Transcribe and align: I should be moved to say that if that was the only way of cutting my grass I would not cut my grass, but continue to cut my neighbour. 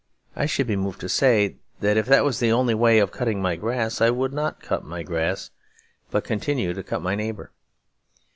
I 0.35 0.47
should 0.47 0.65
be 0.65 0.75
moved 0.75 0.99
to 1.01 1.07
say 1.09 1.57
that 1.79 1.95
if 1.95 2.07
that 2.07 2.23
was 2.23 2.39
the 2.39 2.51
only 2.51 2.73
way 2.73 2.97
of 2.97 3.11
cutting 3.11 3.39
my 3.39 3.55
grass 3.55 4.01
I 4.01 4.09
would 4.09 4.33
not 4.33 4.59
cut 4.59 4.83
my 4.83 5.03
grass, 5.03 5.51
but 6.09 6.23
continue 6.23 6.73
to 6.73 6.81
cut 6.81 7.03
my 7.03 7.13
neighbour. 7.13 7.51